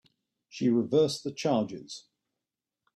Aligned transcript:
She 0.49 0.67
reversed 0.69 1.23
the 1.23 1.31
charges. 1.31 2.07